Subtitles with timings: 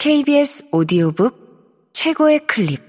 [0.00, 2.80] KBS 오디오북 최고의 클립.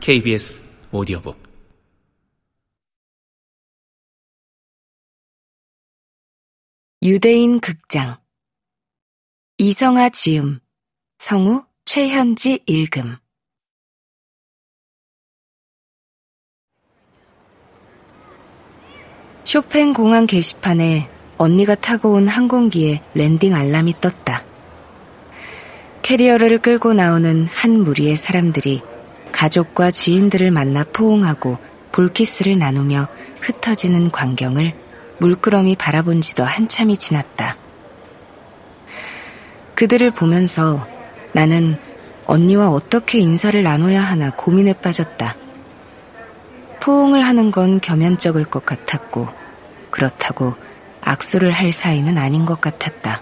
[0.00, 0.60] KBS
[0.92, 1.42] 오디오북.
[7.02, 8.20] 유대인 극장.
[9.56, 10.60] 이성아 지음
[11.16, 13.16] 성우 최현지 읽음
[19.48, 24.44] 쇼팽 공항 게시판에 언니가 타고 온 항공기에 landing 알람이 떴다.
[26.02, 28.82] 캐리어를 끌고 나오는 한 무리의 사람들이
[29.32, 31.56] 가족과 지인들을 만나 포옹하고
[31.92, 33.08] 볼키스를 나누며
[33.40, 34.74] 흩어지는 광경을
[35.16, 37.56] 물끄러미 바라본 지도 한참이 지났다.
[39.76, 40.86] 그들을 보면서
[41.32, 41.78] 나는
[42.26, 45.47] 언니와 어떻게 인사를 나눠야 하나 고민에 빠졌다.
[46.88, 49.28] 포옹을 하는 건 겸연쩍을 것 같았고,
[49.90, 50.54] 그렇다고
[51.02, 53.20] 악수를 할 사이는 아닌 것 같았다.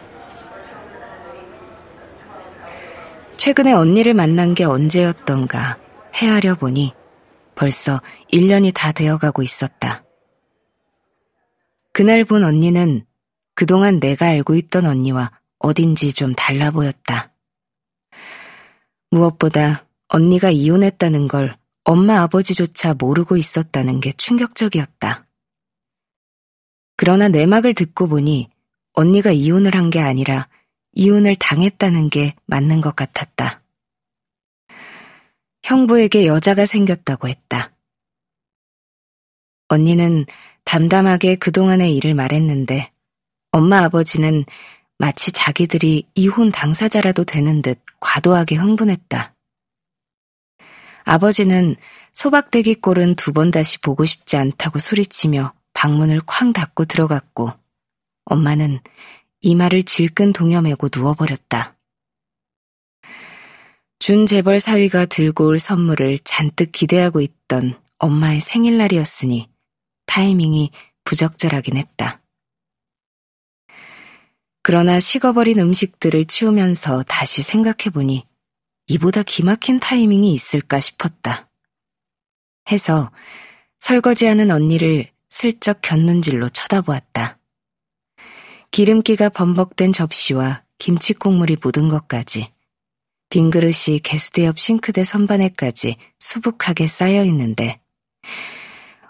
[3.37, 5.79] 최근에 언니를 만난 게 언제였던가
[6.15, 6.93] 헤아려 보니
[7.57, 8.01] 벌써
[8.33, 10.05] 1년이 다 되어가고 있었다.
[11.93, 13.05] 그날 본 언니는
[13.57, 17.33] 그동안 내가 알고 있던 언니와 어딘지 좀 달라 보였다.
[19.11, 21.57] 무엇보다 언니가 이혼했다는 걸
[21.89, 25.25] 엄마 아버지조차 모르고 있었다는 게 충격적이었다.
[26.97, 28.51] 그러나 내막을 듣고 보니
[28.93, 30.49] 언니가 이혼을 한 게 아니라
[30.95, 33.63] 이혼을 당했다는 게 맞는 것 같았다.
[35.63, 37.73] 형부에게 여자가 생겼다고 했다.
[39.69, 40.27] 언니는
[40.65, 42.91] 담담하게 그동안의 일을 말했는데
[43.53, 44.45] 엄마 아버지는
[44.99, 49.36] 마치 자기들이 이혼 당사자라도 되는 듯 과도하게 흥분했다.
[51.07, 51.77] 아버지는
[52.15, 57.53] 소박대기 꼴은 두 번 다시 보고 싶지 않다고 소리치며 방문을 쾅 닫고 들어갔고
[58.25, 58.81] 엄마는
[59.41, 61.77] 이마를 질끈 동여매고 누워버렸다.
[64.01, 69.49] 준 재벌 사위가 들고 올 선물을 잔뜩 기대하고 있던 엄마의 생일날이었으니
[70.07, 70.73] 타이밍이
[71.05, 72.21] 부적절하긴 했다.
[74.63, 78.27] 그러나 식어버린 음식들을 치우면서 다시 생각해보니
[78.89, 81.49] 이보다 기막힌 타이밍이 있을까 싶었다.
[82.71, 83.11] 해서
[83.79, 87.39] 설거지하는 언니를 슬쩍 곁눈질로 쳐다보았다.
[88.71, 92.53] 기름기가 범벅된 접시와 김치 국물이 묻은 것까지
[93.29, 97.81] 빈 그릇이 개수대 옆 싱크대 선반에까지 수북하게 쌓여 있는데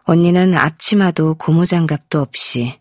[0.05, 2.79] 언니는 앞치마도 고무장갑도 없이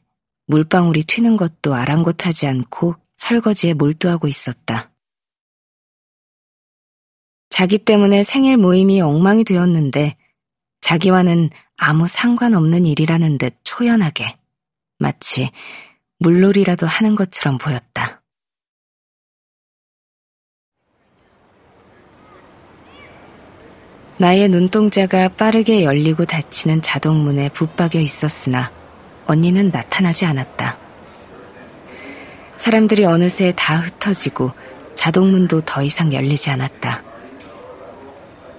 [0.48, 4.92] 물방울이 튀는 것도 아랑곳하지 않고 설거지에 몰두하고 있었다.
[7.56, 10.18] 자기 때문에 생일 모임이 엉망이 되었는데
[10.82, 14.26] 자기와는 아무 상관없는 일이라는 듯 초연하게
[15.00, 15.52] 마치
[16.20, 18.22] 물놀이라도 하는 것처럼 보였다.
[24.18, 28.70] 나의 눈동자가 빠르게 열리고 닫히는 자동문에 붙박여 있었으나
[29.28, 30.78] 언니는 나타나지 않았다.
[32.58, 34.52] 사람들이 어느새 다 흩어지고
[34.96, 37.15] 자동문도 더 이상 열리지 않았다.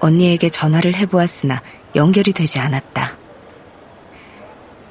[0.01, 1.63] 언니에게 전화를 해보았으나
[1.95, 3.17] 연결이 되지 않았다.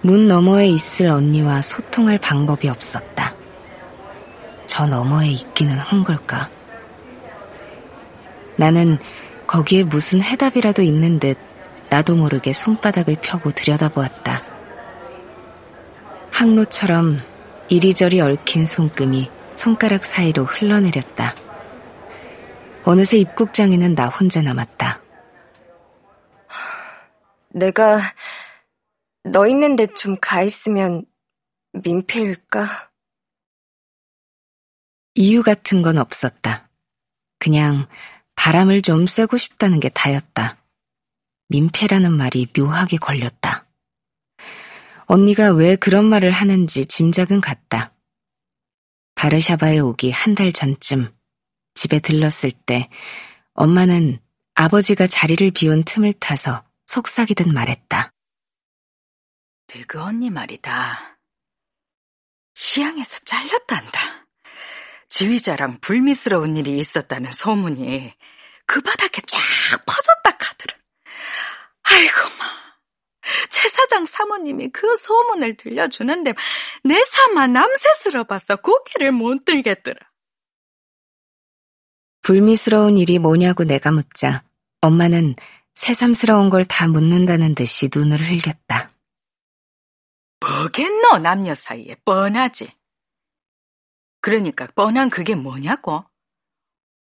[0.02, 3.36] 문 너머에 있을 언니와 소통할 방법이 없었다.
[4.66, 6.50] 저 너머에 있기는 한 걸까?
[8.58, 8.98] 나는
[9.48, 11.38] 거기에 무슨 해답이라도 있는 듯
[11.90, 14.42] 나도 모르게 손바닥을 펴고 들여다보았다.
[16.32, 17.22] 항로처럼
[17.70, 21.34] 이리저리 얽힌 손금이 손가락 사이로 흘러내렸다.
[22.86, 25.02] 어느새 입국장에는 나 혼자 남았다.
[27.50, 28.02] 내가
[29.24, 31.06] 너 있는데 좀 가 있으면
[31.74, 32.92] 민폐일까?
[35.16, 36.70] 이유 같은 건 없었다.
[37.40, 37.88] 그냥
[38.36, 40.58] 바람을 좀 쐬고 싶다는 게 다였다.
[41.48, 43.66] 민폐라는 말이 묘하게 걸렸다.
[45.06, 47.94] 언니가 왜 그런 말을 하는지 짐작은 갔다.
[49.16, 51.16] 바르샤바에 오기 한 달 전쯤
[51.76, 52.90] 집에 들렀을 때
[53.54, 54.20] 엄마는
[54.56, 58.12] 아버지가 자리를 비운 틈을 타서 속삭이듯 말했다.
[59.88, 61.20] 그 언니 말이다.
[62.54, 64.26] 시향에서 잘렸단다.
[65.10, 68.14] 지휘자랑 불미스러운 일이 있었다는 소문이
[68.66, 69.38] 그 바닥에 쫙
[69.86, 70.78] 퍼졌다 카더라.
[71.84, 72.46] 아이고 마.
[73.50, 76.34] 최 사장 사모님이 그 소문을 들려주는데
[76.84, 80.00] 내 사마 남새스러 봐서 고개를 못 들겠더라.
[82.26, 84.44] 불미스러운 일이 뭐냐고 내가 묻자
[84.82, 85.36] 엄마는
[85.76, 88.90] 새삼스러운 걸 다 묻는다는 듯이 눈을 흘겼다.
[90.40, 92.72] 뭐겠노, 남녀 사이에 뻔하지.
[94.22, 96.04] 그러니까 뻔한 그게 뭐냐고?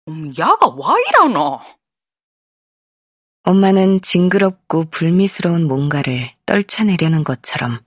[0.09, 1.59] 음, 야가 와 이러노?
[3.45, 7.79] 엄마는 징그럽고 불미스러운 뭔가를 떨쳐내려는 것처럼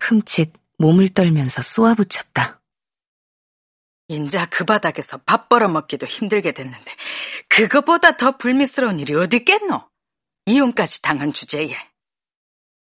[0.00, 2.62] 흠칫 몸을 떨면서 쏘아붙였다.
[4.08, 6.92] 인자 그 바닥에서 밥 벌어먹기도 힘들게 됐는데
[7.48, 9.88] 그거보다 더 불미스러운 일이 어디 있겠노?
[10.46, 11.76] 이혼까지 당한 주제에.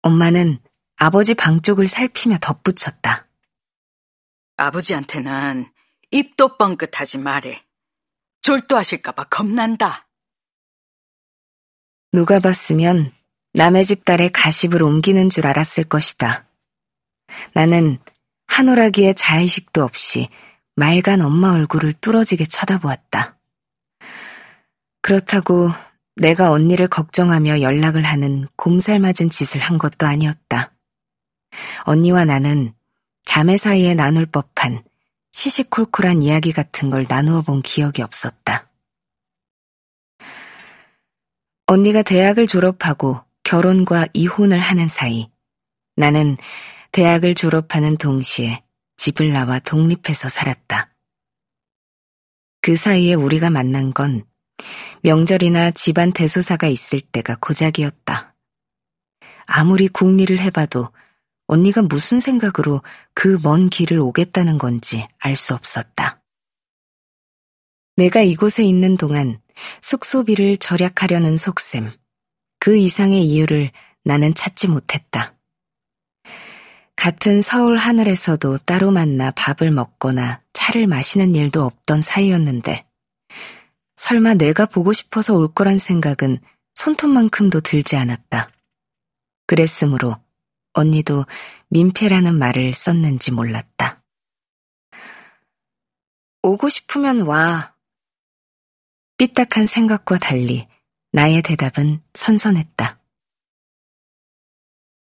[0.03, 0.59] 엄마는
[0.97, 3.29] 아버지 방 쪽을 살피며 덧붙였다.
[4.57, 5.71] 아버지한테는
[6.11, 7.65] 입도 뻥끗하지 말해.
[8.43, 10.09] 졸도하실까봐 겁난다.
[12.13, 13.13] 누가 봤으면
[13.55, 16.47] 남의 집 딸의 가십을 옮기는 줄 알았을 것이다.
[17.55, 17.99] 나는
[18.47, 20.29] 한오라기에 자의식도 없이
[20.77, 23.39] 맑은 엄마 얼굴을 뚫어지게 쳐다보았다.
[25.03, 25.71] 그렇다고
[26.17, 30.73] 내가 언니를 걱정하며 연락을 하는 곰살 맞은 짓을 한 것도 아니었다.
[31.85, 32.73] 언니와 나는
[33.25, 34.83] 자매 사이에 나눌 법한
[35.31, 38.69] 시시콜콜한 이야기 같은 걸 나누어 본 기억이 없었다.
[41.67, 45.31] 언니가 대학을 졸업하고 결혼과 이혼을 하는 사이
[45.97, 46.37] 나는
[46.93, 48.64] 대학을 졸업하는 동시에
[48.97, 50.95] 집을 나와 독립해서 살았다.
[52.61, 54.25] 그 사이에 우리가 만난 건
[55.03, 58.35] 명절이나 집안 대소사가 있을 때가 고작이었다.
[59.47, 60.91] 아무리 궁리를 해봐도
[61.47, 62.83] 언니가 무슨 생각으로
[63.13, 66.23] 그 먼 길을 오겠다는 건지 알 수 없었다.
[67.97, 69.41] 내가 이곳에 있는 동안
[69.83, 71.93] 숙소비를 절약하려는 속셈,
[72.59, 73.71] 그 이상의 이유를
[74.05, 75.37] 나는 찾지 못했다.
[77.05, 82.87] 같은 서울 하늘에서도 따로 만나 밥을 먹거나 차를 마시는 일도 없던 사이였는데,
[83.95, 86.39] 설마 내가 보고 싶어서 올 거란 생각은
[86.73, 88.51] 손톱만큼도 들지 않았다.
[89.47, 90.17] 그랬으므로
[90.73, 91.27] 언니도
[91.69, 94.03] 민폐라는 말을 썼는지 몰랐다.
[96.41, 97.75] 오고 싶으면 와.
[99.19, 100.67] 삐딱한 생각과 달리
[101.13, 102.99] 나의 대답은 선선했다.